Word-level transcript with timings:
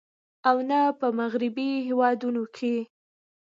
او 0.49 0.57
نۀ 0.69 0.79
په 0.99 1.07
مغربي 1.19 1.69
هېوادونو 1.87 2.41
کښې 2.55 2.75